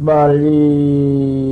[0.00, 1.49] 말리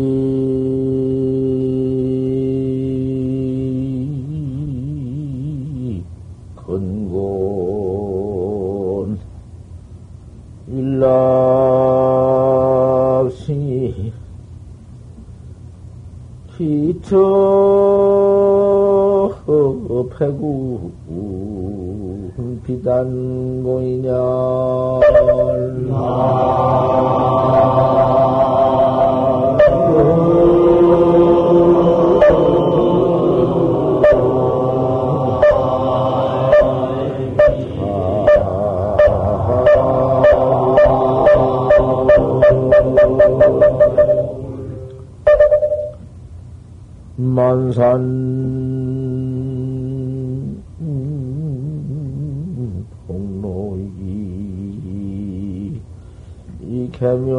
[57.19, 57.35] 이 개묘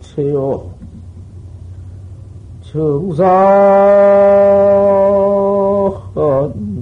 [0.00, 0.70] 체요
[2.62, 3.24] 정산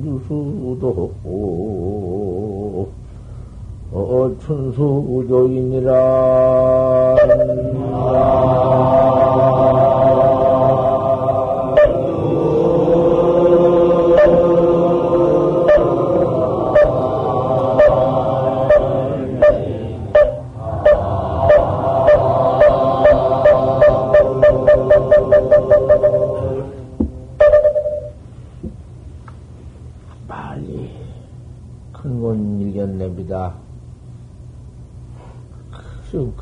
[0.05, 1.13] 유수도
[3.93, 5.91] 어 춘수조이니라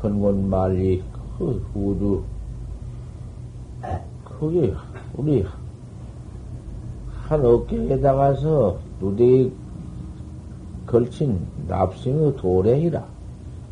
[0.05, 1.03] 그 큰곤 말리
[1.37, 2.23] 그 우주
[4.23, 4.71] 거기
[5.17, 5.43] 우리
[7.09, 9.49] 한 어깨에다가서 누대에
[10.85, 13.03] 걸친 납승의 도랭이라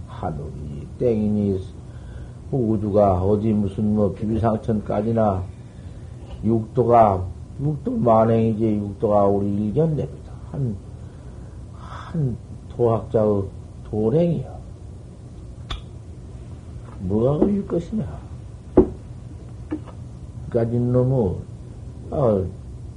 [0.08, 1.60] 하늘이 땡이니
[2.52, 5.44] 우주가 어디 무슨 뭐 비비상천까지나
[6.44, 7.28] 육도가
[7.62, 10.34] 육도 만행이지 육도가 우리 일견냅니다.
[10.52, 10.76] 한,
[11.78, 12.38] 한
[12.70, 13.44] 도학자의
[13.90, 14.53] 도랭이야.
[17.04, 18.06] 뭐가 걸릴 것이냐.
[20.50, 21.36] 까진 놈의,
[22.12, 22.44] 아,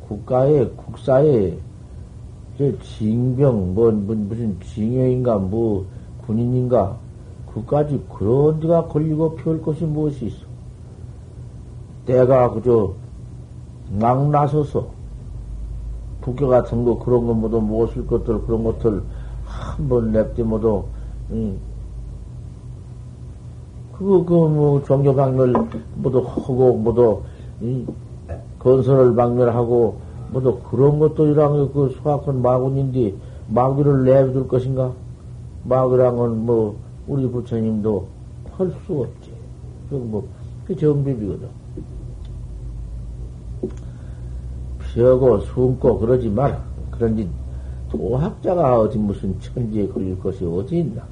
[0.09, 1.59] 국가의, 국사의,
[2.59, 5.87] 저 징병, 뭐, 뭐, 무슨 징여인가, 뭐,
[6.27, 6.97] 군인인가,
[7.53, 10.45] 그까지 그런 데가 걸리고 피울 것이 무엇이 있어.
[12.05, 12.95] 때가 그저,
[13.99, 14.89] 막 나서서,
[16.21, 19.03] 국교 같은 거, 그런 거 모두 무엇을 것들, 그런 것들,
[19.45, 20.85] 한 번 냅대 모두,
[21.31, 21.59] 응.
[23.99, 25.55] 그거, 그, 뭐, 종교 박멸,
[25.97, 27.23] 모두 하고, 모두,
[27.63, 27.85] 이,
[28.59, 29.97] 건설을 박멸하고,
[30.33, 33.15] 모두 그런 것도 이랑 그 수학은 마군인데,
[33.49, 34.93] 마귀를 내줄 것인가?
[35.65, 36.77] 마귀란 건 뭐,
[37.07, 38.07] 우리 부처님도
[38.53, 39.31] 할 수 없지.
[39.89, 40.27] 그 뭐,
[40.67, 41.49] 그 정비비거든.
[44.81, 46.63] 피하고 숨고 그러지 마라.
[46.91, 47.29] 그런지
[47.91, 51.03] 도학자가 어디 무슨 천지에 걸릴 것이 어디 있나?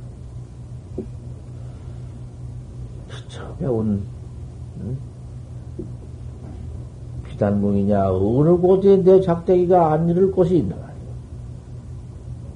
[3.29, 4.03] 처음에 온
[4.81, 4.97] 응?
[7.25, 10.95] 비단궁이냐 어느 곳에 내 작대기가 안 이룰 곳이 있나 말이야.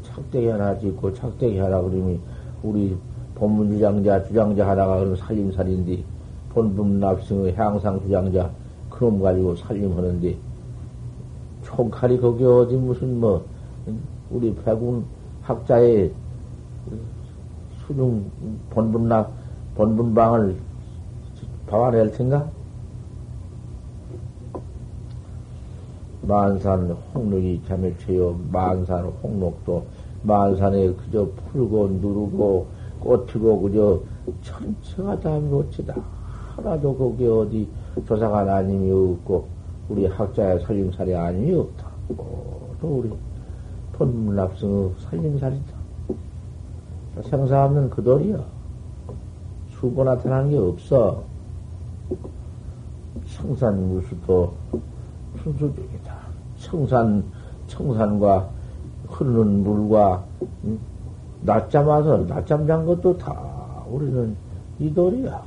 [0.02, 2.20] 작대기 하나 짓고 작대기 하나 그러면
[2.62, 2.96] 우리
[3.34, 6.02] 본문 주장자 주장자 하나가 그럼 살림살인데
[6.50, 8.50] 본분 납승의 향상 주장자
[8.90, 10.36] 그럼 가지고 살림하는데
[11.62, 13.44] 총칼이 거기 어디 무슨 뭐
[14.30, 15.04] 우리 배군
[15.42, 16.12] 학자의
[17.86, 18.24] 수중
[18.70, 19.37] 본분납
[19.78, 20.56] 본분방을
[21.68, 22.50] 봐와낼 텐가?
[26.22, 29.86] 만산 홍록이 자멸체요 만산 홍록도
[30.24, 32.66] 만산에 그저 풀고 누르고
[32.98, 34.00] 꽃피고 그저
[34.42, 35.94] 천체가 다 묘치다
[36.56, 37.68] 하나도 거기 어디
[38.04, 39.46] 조사가 아님이 없고
[39.88, 41.86] 우리 학자의 살림살이 아님이 없다.
[42.80, 43.10] 또 우리
[43.92, 45.78] 본문납승의 살림살이다.
[47.22, 48.57] 생사 없는 그 돌이야.
[49.80, 51.22] 수고 나타나는 게 없어.
[53.36, 54.54] 청산 무수도
[55.42, 56.16] 순수적이다.
[56.58, 57.24] 청산,
[57.68, 58.50] 청산과
[59.06, 60.24] 흐르는 물과,
[60.64, 60.78] 응?
[61.42, 64.36] 낮잠 와서 낮잠 잔 것도 다 우리는
[64.80, 65.42] 이 돌이야.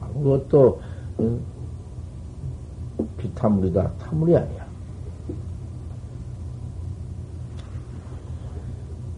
[0.00, 0.80] 아무것도,
[1.20, 1.40] 응?
[3.18, 3.92] 비타물이다.
[3.98, 4.66] 타물이 아니야.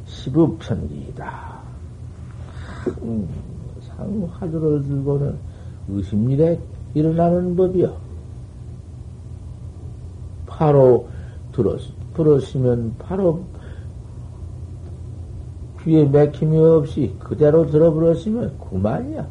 [0.06, 1.60] 시부편기이다.
[4.00, 5.36] 상 화두를 들고는
[5.88, 6.58] 의심일에
[6.94, 7.94] 일어나는 법이요.
[10.46, 11.06] 바로
[11.52, 11.80] 들었,
[12.14, 13.42] 들었으면 바로
[15.82, 19.26] 귀에 맥힘이 없이 그대로 들어버렸으면 그만이야.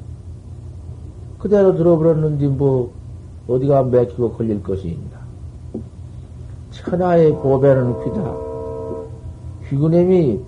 [1.39, 2.93] 그대로 들어버렸는데 뭐
[3.47, 5.19] 어디가 맥히고 걸릴 것이 있나.
[6.71, 8.35] 천하의 보배는 귀다.
[9.67, 10.41] 귀그냄이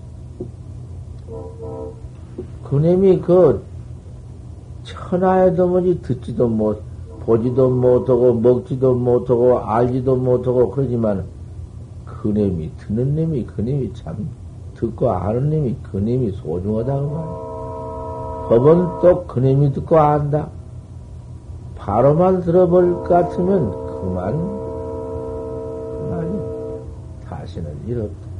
[2.63, 3.70] 그놈이 그
[5.11, 6.81] 천하의 도무지 듣지도 못,
[7.25, 11.25] 보지도 못하고, 먹지도 못하고, 알지도 못하고, 그러지만,
[12.05, 14.29] 그놈이, 듣는 놈이, 그놈이 참,
[14.73, 17.51] 듣고 아는 놈이, 그놈이 소중하다고 말이야.
[18.47, 20.47] 법은 또 그놈이 듣고 안다.
[21.75, 24.31] 바로만 들어볼 것 같으면, 그만,
[26.07, 26.39] 그만이,
[27.25, 28.31] 다시는 이렇다.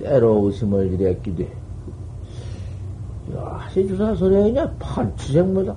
[0.00, 1.63] 때로 의심을 일으키되,
[3.32, 4.70] 야, 시주사 소리 아니냐?
[4.78, 5.74] 판치생모다.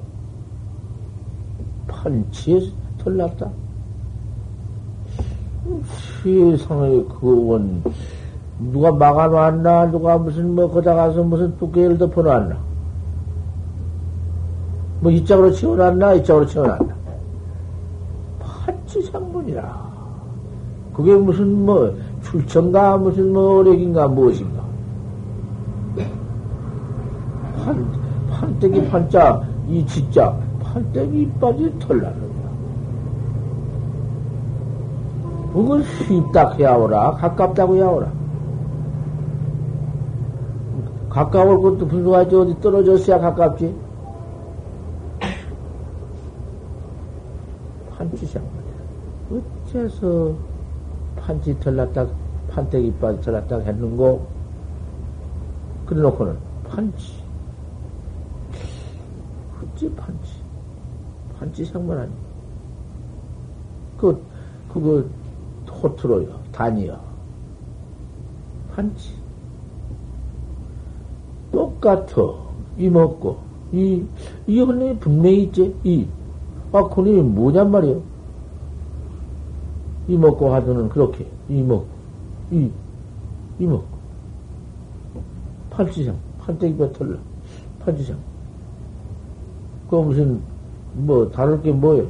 [1.88, 2.60] 판치에
[2.98, 3.50] 털났다.
[6.22, 7.84] 세상에, 그원,
[8.60, 9.92] 누가 막아놨나?
[9.92, 12.58] 누가 무슨, 뭐, 거다 가서 무슨 두께를 덮어놨나?
[15.00, 16.16] 뭐, 이쪽으로 치워놨나?
[16.16, 16.96] 이쪽으로 치워놨나?
[18.40, 19.88] 판치상문이라.
[20.94, 24.62] 그게 무슨, 뭐, 출천가 무슨 뭐 어력인가 무엇인가
[27.64, 27.86] 판,
[28.58, 32.28] 판때기 판자 이 진짜 판때기 이빠지 털나는
[35.54, 38.12] 그걸 쉽다 해야 오라 가깝다고 해야 오라.
[41.10, 43.76] 가까울 것도 불가하지 어디 떨어졌어야 가깝지?
[47.98, 48.44] 판치상
[49.32, 50.36] 어째서
[51.16, 52.06] 판치 털났다,
[52.52, 54.28] 판때기 빠지 털났다 했는고,
[55.88, 56.38] 그래 놓고는
[56.70, 57.27] 판치.
[59.78, 60.34] 어찌 판치?
[61.38, 62.12] 판치 상관 아니
[63.98, 64.22] 그,
[64.72, 65.04] 그거
[65.66, 67.00] 토트로요, 단이요.
[68.74, 69.12] 판치.
[71.52, 72.16] 똑같아.
[72.78, 73.40] 이 먹고,
[73.72, 74.04] 이,
[74.46, 76.08] 이 헌님이 분명히 있지, 이.
[76.72, 78.02] 아, 그놈이 뭐냔 말이요.
[80.08, 81.88] 이 먹고 하더는 그렇게 이 먹고
[82.52, 82.72] 이
[83.60, 83.98] 이 먹고
[85.70, 87.18] 팔찌상 판때기 뱉털라
[87.80, 88.18] 팔찌상
[89.90, 90.42] 그 무슨
[90.94, 92.06] 뭐 다를 게 뭐예요?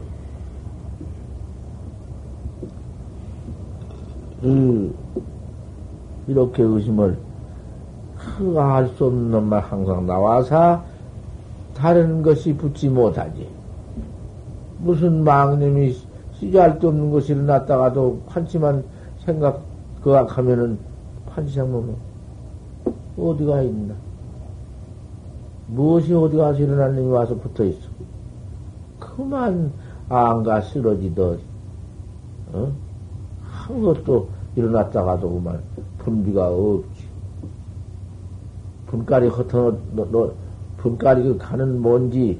[4.41, 4.95] 그
[6.27, 7.17] 이렇게 의심을
[8.57, 10.83] 알수 없는 말 항상 나와서
[11.75, 13.47] 다른 것이 붙지 못하지.
[14.79, 15.95] 무슨 망님이
[16.33, 18.83] 시지할데 없는 것이 일어났다가도 판치만
[19.25, 19.61] 생각,
[20.03, 20.77] 그악하면은
[21.27, 21.95] 판치상 놈은
[23.17, 24.06] 어디가 있나?
[25.67, 27.87] 무엇이 어디 가서 일어난 놈이 와서 붙어 있어?
[28.99, 29.71] 그만
[30.09, 31.37] 안가 쓰러지더,
[32.53, 32.71] 어?
[33.41, 35.61] 한 것도 일어났다가도 그만
[35.99, 37.07] 분비가 없지.
[38.87, 40.31] 분깔이 흩어, 너, 너,
[40.77, 42.39] 분깔이 그 가는 뭔지,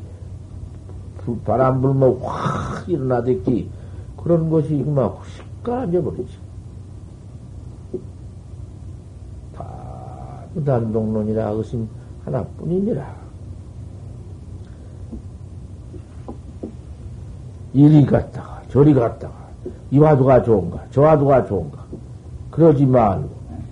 [1.44, 3.70] 바람 불면 확 일어나댔기,
[4.16, 6.38] 그런 것이 막 습관져 버리지.
[9.54, 11.90] 다 무단동론이라 의심
[12.28, 13.16] 하나뿐이니라.
[17.74, 19.34] 이리 갔다가 저리 갔다가
[19.92, 21.86] 이 화두가 좋은가 저 화두가 좋은가
[22.52, 23.30] 그러지 말고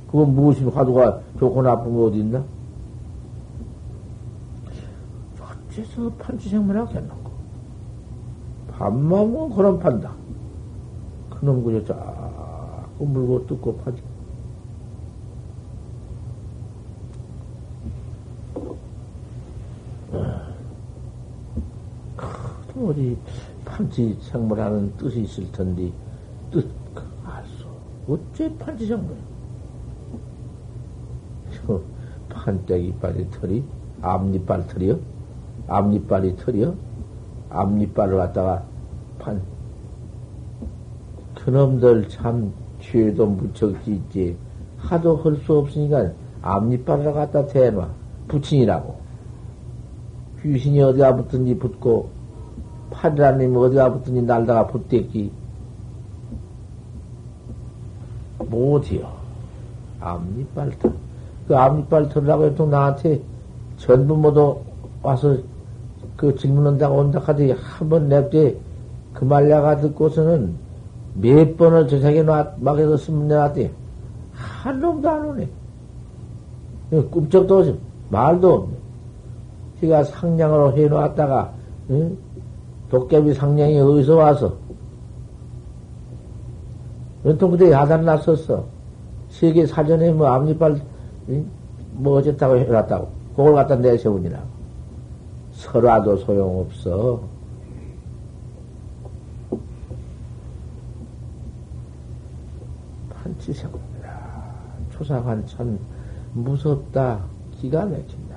[0.08, 2.44] 그건 무엇인 화두가 좋고 나쁜 거 어디 있나?
[5.40, 7.32] 어째서 판치생물하고 했는고
[8.72, 10.12] 밥만 그런 판다.
[11.30, 14.02] 그놈 그저 자꾸 물고 뜯고 파지.
[22.88, 23.18] 어디
[23.64, 25.92] 판치 생물하는 뜻이 있을 텐데
[26.52, 26.68] 뜻
[27.26, 27.66] 알수
[28.08, 29.16] 어째 판치 생물?
[31.52, 31.82] 저
[32.30, 33.64] 판때기 빨이 털이
[34.02, 35.00] 앞니빨 털이요?
[35.68, 36.76] 앞니빨이 털이요?
[37.50, 38.64] 앞니빨을 갖다가
[39.20, 39.42] 판
[41.46, 42.52] 그놈들 참
[42.82, 44.36] 죄도 무척 짓지.
[44.78, 46.12] 하도 할 수 없으니까
[46.42, 47.88] 앞니빨을 갖다 대놔.
[48.28, 48.96] 부친이라고.
[50.42, 52.10] 귀신이 어디가 붙든지 붙고,
[52.90, 55.32] 파리라님 어디가 붙든지 날다가 붙댔기.
[58.40, 59.12] 못이요.
[60.00, 60.94] 앞니빨 털.
[61.48, 63.22] 그 앞니빨 털라고 해도 나한테
[63.78, 64.62] 전부 모두
[65.02, 65.38] 와서
[66.16, 68.56] 그 질문한다고 온다 하더니 한번 냅대
[69.14, 70.56] 그 말려가 듣고서는
[71.16, 73.72] 몇 번을 저 세계 막에서 쓰면 내놨더니
[74.34, 75.50] 한 놈도 안 오네.
[77.10, 77.76] 꿈쩍도 없이
[78.10, 78.76] 말도 없네.
[79.80, 81.52] 지가 상냥으로 해놓았다가,
[81.90, 82.18] 응?
[82.90, 84.54] 도깨비 상냥이 어디서 와서?
[87.26, 88.66] 연통 그때 야단 났었어.
[89.30, 90.80] 세계 사전에 뭐 앞니빨,
[91.30, 91.46] 응?
[91.94, 93.08] 뭐 어쨌다고 해놨다고.
[93.36, 94.42] 그걸 갖다 내세우니라.
[95.54, 97.22] 설화도 소용없어.
[103.10, 103.76] 판치생이라.
[104.92, 105.80] 초상한 참
[106.34, 107.22] 무섭다.
[107.52, 108.36] 기가 막힌다.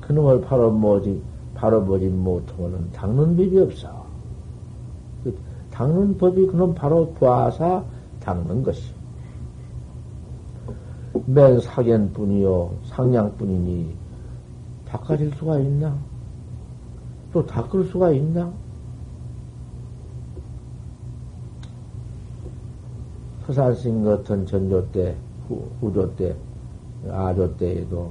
[0.00, 1.22] 그놈을 바로 뭐지,
[1.60, 4.06] 바로 뭐지 못하면은 닦는 법이 없어.
[5.22, 5.38] 그
[5.70, 7.84] 닦는 법이 그놈 바로 봐사
[8.20, 8.94] 닦는 것이.
[11.26, 13.94] 맨 사견뿐이요, 상냥뿐이니,
[14.86, 15.94] 닦아질 수가 있나?
[17.30, 18.50] 또 닦을 수가 있나?
[23.46, 25.14] 서산신 같은 전조 때,
[25.46, 26.34] 후, 후조 때,
[27.10, 28.10] 아조 때에도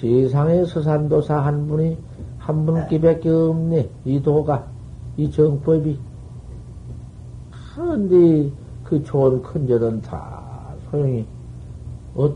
[0.00, 1.96] 세상에 서산도사 한 분이
[2.44, 3.88] 한 분끼밖에 없네.
[4.04, 4.66] 이 도가,
[5.16, 5.98] 이 정법이.
[7.74, 8.50] 그런데
[8.84, 11.24] 그 좋은 큰절은 다 소용이,
[12.14, 12.30] 어,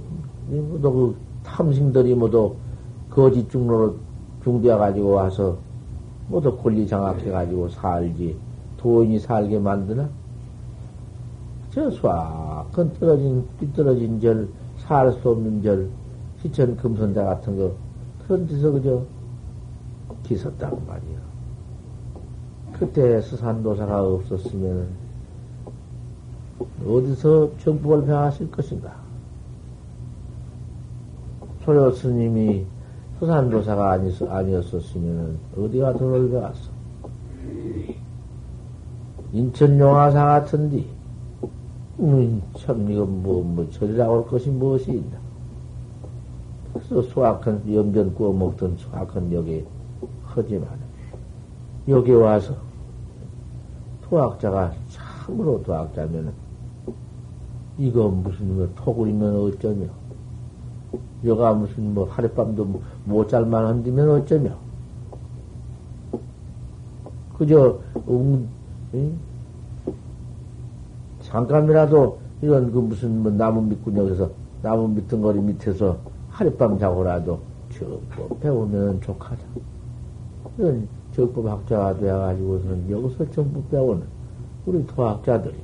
[0.48, 2.54] 모두 그 탐심들이 모두
[3.10, 3.96] 거짓 중로로
[4.42, 5.58] 중되어가지고 와서
[6.28, 8.36] 모두 권리 장악해가지고 살지.
[8.78, 10.08] 도인이 살게 만드나?
[11.70, 14.48] 저 수학은 떨어진, 삐떨어진 절,
[14.78, 15.90] 살 수 없는 절,
[16.40, 17.72] 시천 금선자 같은 거,
[18.26, 19.02] 그런 데서 그저
[20.28, 21.18] 기섰다고 말이야.
[22.78, 24.88] 그때 스산도사가 없었으면
[26.86, 28.94] 어디서 정법을 배웠을 것인가?
[31.64, 32.66] 소요 스님이
[33.18, 33.92] 수산도사가
[34.28, 36.70] 아니었었으면 어디가 돈을 배웠어?
[39.32, 40.84] 인천 용화사 같은데,
[41.98, 45.18] 음, 참, 이거 뭐, 뭐, 절이라고 할 것이 무엇이 있나?
[46.72, 49.66] 그래서 수학한, 염전 구워 먹던 수학한 여기
[50.38, 50.68] 하지만,
[51.88, 52.54] 여기 와서,
[54.02, 56.32] 도학자가 참으로 도학자면은,
[57.76, 59.86] 이거 무슨 뭐 토굴이면 어쩌며,
[61.24, 64.50] 여가 무슨 뭐 하룻밤도 뭐못 잘만 한다면 어쩌며,
[67.36, 67.78] 그저,
[68.08, 68.48] 음,
[68.94, 69.18] 응?
[71.20, 74.30] 잠깐이라도 이런 그 무슨 뭐 나무 밑구녕에서
[74.62, 75.98] 나무 밑둥거리 밑에서
[76.30, 77.40] 하룻밤 자고라도
[77.70, 79.36] 저법 배우면 좋하다.
[80.58, 84.02] 이런 적법 학자가 되어가지고서는 여기서 전부 배우는
[84.66, 85.54] 우리 도학자들이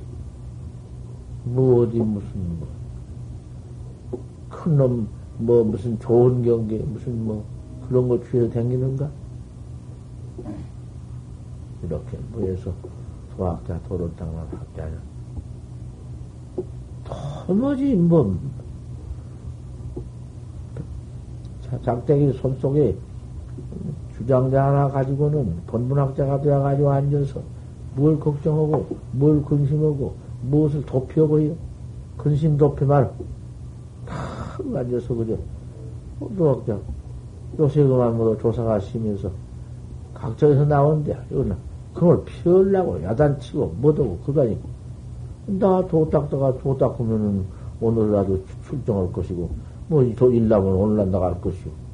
[1.43, 2.67] 뭐 어디 무슨 뭐
[4.49, 7.43] 큰놈 뭐 무슨 좋은 경계 무슨 뭐
[7.87, 9.09] 그런 거 취해서 다니는가?
[11.83, 12.71] 이렇게 뭐해서
[13.35, 14.97] 도학자 도로땅만 학자는
[17.03, 18.35] 도무지 뭐
[21.83, 22.97] 작대기 손 속에
[24.17, 27.41] 주장자 하나 가지고는 본문학자가 되어가지고 앉아서
[27.95, 31.53] 뭘 걱정하고 뭘 근심하고 무엇을 도피하고 요?
[32.17, 33.11] 근심 도피 말다
[34.73, 35.37] 앉아서 그저
[36.37, 36.77] 도학자
[37.59, 39.29] 요새 그만 뭐 조사가 심해서
[40.13, 41.55] 각처에서 나오는데 이거는
[41.93, 44.45] 그걸 피하려고 야단치고 못하고 그거
[45.47, 47.45] 나 도닦다가 도닦으면은
[47.79, 49.49] 오늘이라도 출정할 것이고,
[49.87, 51.84] 뭐, 저 일나면 오늘 날 나갈 것이고.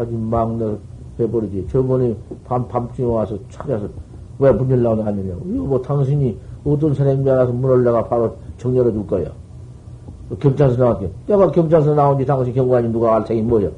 [0.00, 0.76] 아직 막내
[1.18, 1.66] 해버리지.
[1.70, 2.14] 저번에
[2.44, 3.88] 밤, 밤중에 와서 찾아서
[4.38, 5.40] 왜 문 열라고 나왔느냐고.
[5.46, 9.26] 이거 뭐 당신이 어떤 사람인 줄 알아서 문을 내가 바로 정렬해 줄 거야.
[10.38, 11.10] 경찰서 나왔게.
[11.26, 13.68] 내가 경찰서 나온지 당신 경관이 누가 알 테니 뭐야.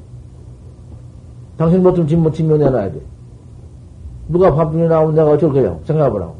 [1.57, 3.01] 당신 뭐좀 진모 증명해놔야 돼.
[4.29, 5.77] 누가 밤중에 나오면 내가 어쩔 거야.
[5.85, 6.35] 생각해보라고.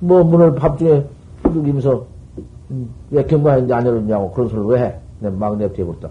[0.00, 1.04] 뭐 문을 밤중에
[1.44, 2.04] 두들기면서
[2.70, 4.94] 음, 왜 경관인데 안 열었냐고 그런 소리를 왜 해?
[5.20, 6.08] 내 막 내버려버렸다.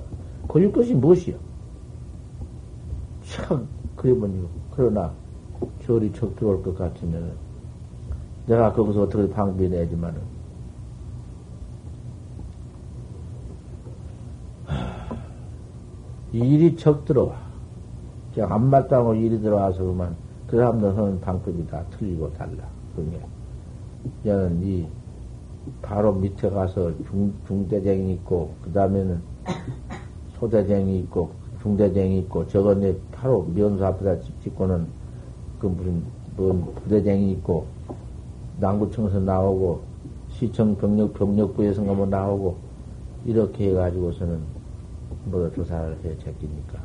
[0.47, 1.35] 걸릴 것이 무엇이야?
[3.29, 5.13] 참 그러면 그러나
[5.85, 7.33] 절이 척 들어올 것 같으면
[8.45, 10.39] 내가 거기서 어떻게 방비 내지만은
[16.31, 17.35] 일이 척 들어와.
[18.33, 20.15] 그냥 안 마땅으로 일이 들어와서 그만
[20.47, 22.67] 그 사람들 하는 방법이 다 틀리고 달라.
[22.95, 23.19] 그게.
[24.23, 24.87] 저는 이
[25.81, 29.21] 바로 밑에 가서 중, 중대쟁이 있고, 그 다음에는
[30.39, 31.31] 소대쟁이 있고,
[31.61, 34.87] 중대쟁이 있고, 저건에 바로 면수 앞에다 짓고는
[35.59, 36.03] 그 무슨,
[36.35, 37.65] 뭐 부대쟁이 있고,
[38.59, 39.81] 남구청에서 나오고,
[40.29, 42.55] 시청 병력, 병력부에서 뭐 나오고,
[43.25, 44.39] 이렇게 해가지고서는
[45.25, 46.79] 뭐 조사를 해 제끼니까.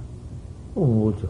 [0.75, 1.29] 어, 뭐죠?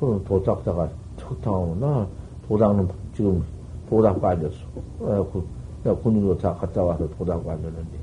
[0.00, 0.88] 그럼 도닦다가
[1.18, 2.06] 척당하면 나
[2.48, 3.44] 도닦는 지금
[3.90, 4.56] 도닥 빠졌어.
[5.00, 5.44] 어, 그,
[5.84, 7.98] 내가 군인으로 다 갔다 와서 도닥 빠졌는데,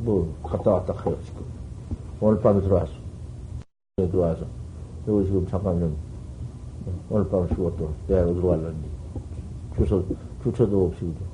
[0.00, 1.42] 뭐, 갔다 왔다 하여 지금.
[2.20, 2.99] 오늘 밤에 들어왔어.
[4.08, 4.44] 들어와서,
[5.08, 5.96] 여기 지금 잠깐 좀,
[7.08, 8.88] 오늘 밤 쉬고 또 내가 갈런지.
[9.76, 10.04] 주소,
[10.42, 11.24] 주차도 없이, 그죠.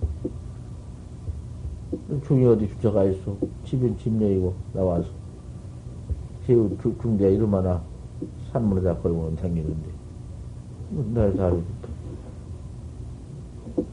[2.26, 3.36] 중이 어디 주차가 있어.
[3.64, 5.08] 집은 집내이고, 나와서.
[6.46, 6.54] 제
[7.02, 7.82] 중대 이름 하나
[8.52, 9.88] 산문에다 걸고는 다니는데.
[11.12, 11.62] 내 사람이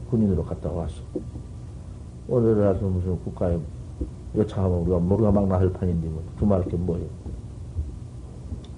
[0.08, 1.02] 군인으로 갔다 왔어.
[2.28, 3.58] 오늘 와서 무슨 국가에
[4.36, 7.06] 여차하면 우리가 모르가 막 나설 판인데 뭐 두말 게 뭐예요.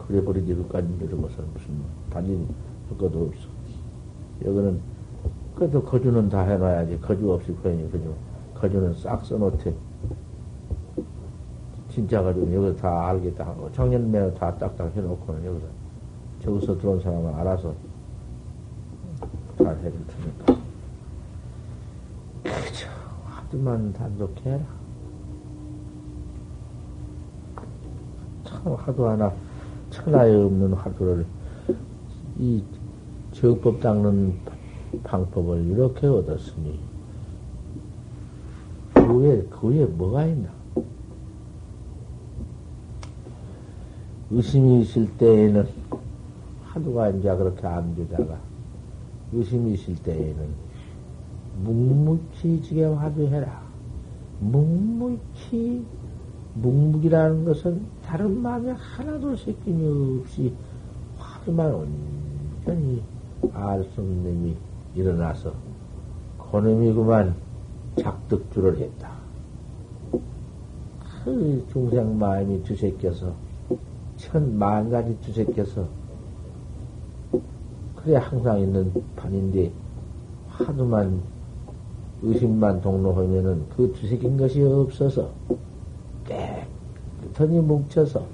[0.06, 1.74] 그래 버리지 그까지 이런 것은 무슨
[2.10, 2.46] 단지
[2.90, 3.48] 효과도 없어.
[4.44, 4.80] 여기는
[5.56, 7.00] 그래도 거주는 다 해놔야지.
[7.00, 8.14] 거주 없이 그러니 그죠.
[8.54, 9.74] 거주는 싹 써놓대.
[11.88, 15.66] 진짜 가지고 여기서 다 알겠다 하고 작년에 다 딱딱 해놓고는 여기서
[16.42, 17.74] 저기서 들어온 사람은 알아서
[19.56, 20.60] 잘 해줄 테니까.
[22.42, 22.88] 그죠.
[23.24, 24.60] 하도만 단속해라.
[28.44, 29.32] 참 하도 하나
[29.90, 31.26] 천하에 없는 화두를
[32.38, 32.62] 이
[33.32, 34.34] 적법 닦는
[35.04, 36.78] 방법을 이렇게 얻었으니
[38.94, 40.48] 그 외에, 그 외에 뭐가 있나?
[44.30, 45.68] 의심이 있을 때에는
[46.64, 48.38] 하루가 이제 그렇게 안 되다가
[49.32, 50.66] 의심이 있을 때에는
[51.62, 53.62] 묵묵히 지게 화두해라.
[54.40, 55.84] 묵묵히
[56.62, 60.52] 묵묵이라는 것은 다른 마음에 하나도 새낌이 없이
[61.18, 63.02] 화두만 온전히
[63.52, 64.56] 알 수 없는 놈이
[64.94, 65.52] 일어나서
[66.50, 67.34] 그놈이 그만
[68.00, 69.10] 작득주를 했다.
[71.24, 73.34] 그 중생 마음이 두새껴서
[74.16, 75.86] 천만 가지 두새껴서
[77.96, 79.70] 그래 항상 있는 판인데
[80.48, 81.20] 하도만
[82.22, 85.30] 의심만 동로하면은 그 두새긴 것이 없어서
[86.26, 88.26] 깨끗하니 뭉쳐서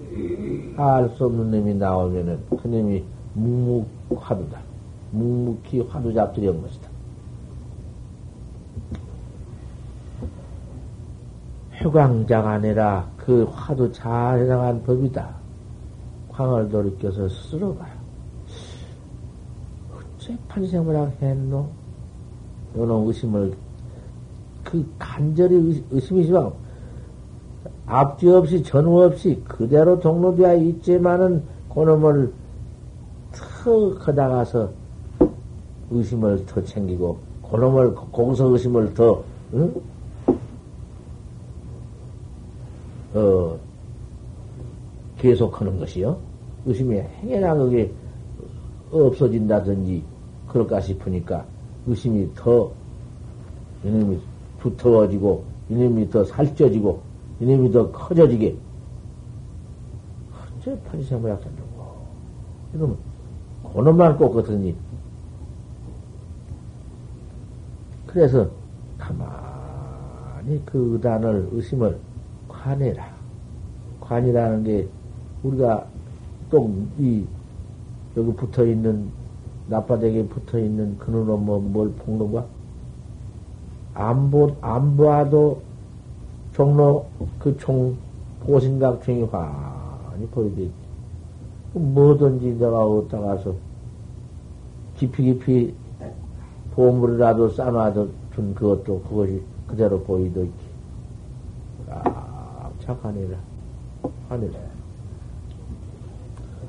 [0.76, 4.60] 알 수 없는 놈이 나오면은 그 놈이 묵묵화두다.
[5.12, 6.88] 묵묵히 화두 잡들이한 것이다.
[11.72, 15.34] 휴광자가 아니라 그 화두 잘 해나간 법이다.
[16.30, 17.92] 광을 돌이켜서 스스로 봐요.
[19.92, 21.68] 어째 판생물학 했노?
[22.76, 23.52] 요런 의심을,
[24.64, 26.52] 그 간절히 의심이 시방,
[27.86, 31.42] 앞뒤 없이 전후 없이 그대로 동로되어 있지만은
[31.74, 32.32] 그놈을
[33.32, 34.70] 더 커다가서
[35.90, 37.18] 의심을 더 챙기고
[37.50, 39.22] 그놈을 공서 의심을 더
[39.54, 39.74] 응?
[43.14, 43.58] 어,
[45.18, 46.16] 계속하는 것이요.
[46.64, 47.92] 의심이 행여나 그게
[48.90, 50.02] 없어진다든지
[50.48, 51.44] 그럴까 싶으니까
[51.86, 52.70] 의심이 더
[53.84, 54.18] 이놈이
[54.60, 57.11] 두터워지고 이놈이 더 살쪄지고
[57.42, 58.56] 이놈이 더 커져지게
[60.60, 61.82] 어째 판지생물학자 누구
[62.72, 62.96] 이놈
[63.74, 64.72] 그놈만 꼽거든요.
[68.06, 68.48] 그래서
[68.96, 71.98] 가만히 그 의단을 의심을
[72.48, 73.10] 관해라.
[74.00, 74.88] 관이라는 게
[75.42, 75.86] 우리가
[76.50, 77.26] 똥이
[78.16, 79.10] 여기 붙어 있는
[79.66, 82.46] 나빠대기에 붙어 있는 그놈으로 뭐뭘 폭로가
[83.94, 85.62] 안 보, 안 봐도
[86.54, 87.06] 종로
[87.38, 87.96] 그 총
[88.46, 90.70] 보신각총이 환히 보이지.
[91.74, 93.54] 뭐든지 내가 어디다 가서
[94.96, 95.74] 깊이 깊이
[96.74, 100.52] 보물이라도 싸놔도 준 그것도 그것이 그대로 보이도 있지.
[101.88, 103.36] 아, 착하니라.
[104.28, 104.52] 하니라.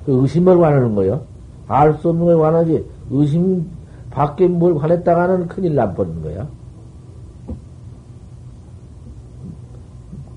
[0.05, 1.21] 그 의심을 관하는 거요.
[1.67, 2.85] 알 수 없는 걸 관하지.
[3.09, 3.65] 의심
[4.11, 6.47] 밖에 뭘 관했다가는 큰일 나버리는 거야.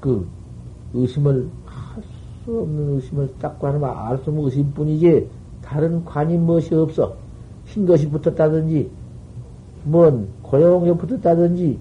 [0.06, 0.24] 그
[0.94, 2.04] 의심을 할
[2.44, 5.26] 수 없는 의심을 딱 관하면 알 수 없는 의심뿐이지
[5.62, 7.16] 다른 관이 무엇이 없어.
[7.66, 8.88] 흰 것이 붙었다든지
[9.82, 11.76] 뭔 고용에 붙었다든지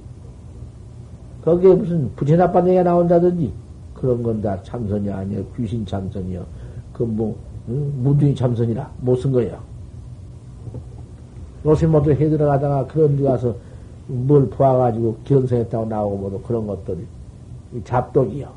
[1.43, 3.53] 거기에 무슨 부채나쁜 얘기가 나온다든지
[3.93, 5.43] 그런 건 다 참선이 아니야.
[5.55, 6.43] 귀신 참선이야.
[6.93, 7.35] 그뭐
[7.69, 7.93] 응?
[8.01, 8.89] 무등이 참선이라.
[9.01, 9.61] 못 쓴 거야
[11.63, 13.55] 요새 모두 해 들어가다가 그런 데 가서
[14.07, 17.05] 뭘 보아가지고 견성했다고 나오고 뭐도 그런 것들이
[17.83, 18.47] 잡독이요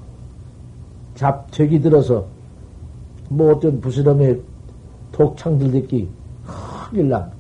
[1.14, 2.26] 잡적이 들어서
[3.28, 4.40] 뭐 어떤 부스럼에
[5.12, 6.08] 독창들 듣기
[6.90, 7.30] 큰일 나.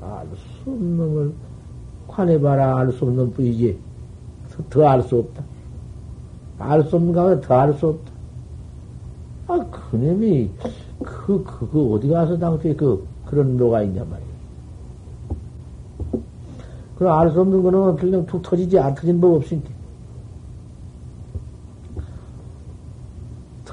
[0.00, 1.32] 알수 없는 놈을
[2.08, 3.78] 관해봐라 알 수 없는 뿐이지
[4.70, 5.42] 더 알 수 없다.
[6.58, 8.12] 알 수 없는 가면 더 알 수 없다.
[9.46, 9.58] 아,
[9.90, 10.50] 그놈이,
[11.02, 14.34] 그, 그거 어디 가서 당초에 그, 그런 묘가 있냐 말이야.
[16.96, 19.73] 그럼 알 수 없는 거는 그냥 툭 터지지, 안 터진 법 없으니까.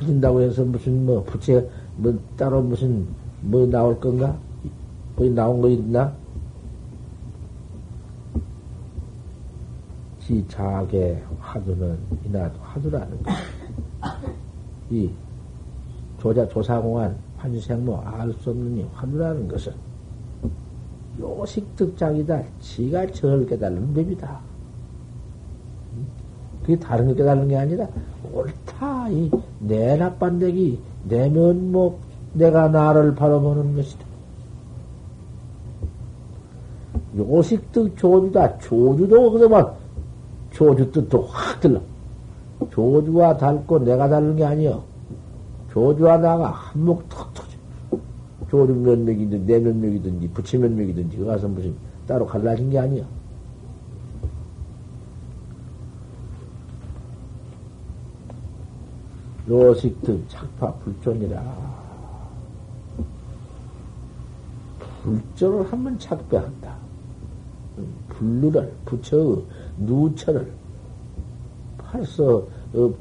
[0.02, 3.08] 터진다고 해서 무슨 뭐, 부채, 뭐, 따로 무슨
[3.42, 4.36] 뭐 나올 건가?
[5.16, 6.14] 거기 나온 거 있나?
[10.20, 13.32] 지 자게 화두는 이나 화두라는 거.
[14.90, 15.10] 이
[16.20, 19.74] 조자 조사공한 판생모 알 수 없는 이 화두라는 것은
[21.20, 22.44] 요식득장이다.
[22.60, 24.51] 지가 절 깨달는 법이다.
[26.72, 27.88] 그게 다른 거 깨달는 게 아니라
[28.32, 29.10] 옳다.
[29.10, 32.00] 이내 나빤데기 내 면목
[32.34, 34.06] 내가 나를 바라보는 것이다.
[37.18, 38.60] 요식득 조주다.
[38.60, 39.68] 조주도 그동안
[40.52, 41.82] 조주 뜻도 확 들러.
[42.70, 44.82] 조주와 닳고 내가 닳는 게 아니여.
[45.74, 47.58] 조주와 나가 한몫 턱 터져.
[48.50, 51.74] 조주 면맥이든 내 면맥이든지 부치 면맥이든지 그 가서 무슨
[52.08, 53.04] 따로 갈라진 게 아니야.
[59.52, 61.44] 요식득 착파 불존이라.
[65.04, 66.78] 불존을 한번 착배한다.
[68.10, 69.42] 불루를 붙여
[69.78, 70.52] 누처를
[71.78, 72.94] 벌써 어,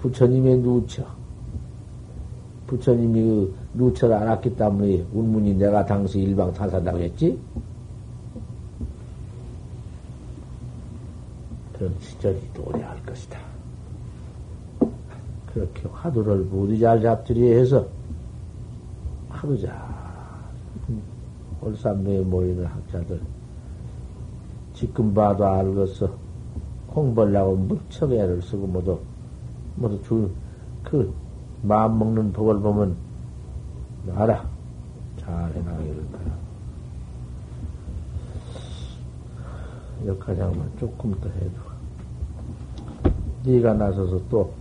[0.00, 1.06] 부처님의 누처
[2.66, 7.38] 부처님이 그 누처를 알았기 때문에 운문이 내가 당시 일방 타산다고 했지?
[11.72, 13.37] 그런 시절이 오래할 것이다.
[15.58, 17.84] 그렇게 화두를 무디 잘 잡들이 해서
[19.28, 19.74] 하루자
[21.60, 23.20] 올산도에 모이는 학자들
[24.72, 26.08] 지금 봐도 알겠어.
[26.86, 29.00] 공부하려고 무척 애를 쓰고 모두
[29.74, 31.12] 모두 줄그
[31.62, 32.96] 마음 먹는 법을 보면
[34.14, 34.48] 알아.
[35.18, 36.38] 잘 해나가기를 바라.
[40.06, 41.68] 여기까지만 조금 더 해줘.
[43.44, 44.52] 네가 나서서 또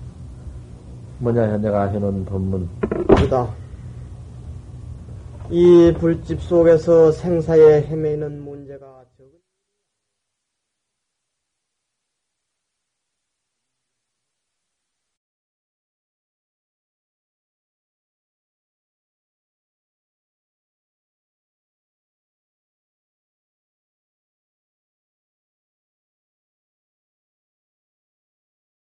[1.19, 2.69] 뭐냐 내가 해놓은 법문.
[3.23, 3.49] 이다.
[5.49, 8.85] 이 불집 속에서 생사에 헤매는 문제가
[9.17, 9.31] 적은